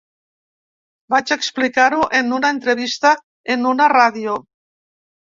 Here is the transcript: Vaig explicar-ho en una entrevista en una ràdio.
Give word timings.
Vaig 1.13 1.33
explicar-ho 1.35 1.99
en 2.19 2.37
una 2.37 2.51
entrevista 2.57 3.13
en 3.57 3.69
una 3.73 3.89
ràdio. 3.95 4.35